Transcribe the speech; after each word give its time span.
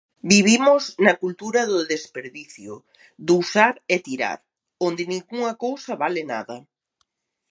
Vivimos 0.33 0.83
na 1.05 1.13
cultura 1.23 1.61
do 1.71 1.79
desperdicio, 1.93 2.73
do 3.27 3.33
usar 3.43 3.73
e 3.95 3.97
tirar, 4.07 4.39
onde 4.87 5.03
ningunha 5.13 5.53
cousa 5.65 5.93
vale 6.03 6.21
nada 6.33 6.57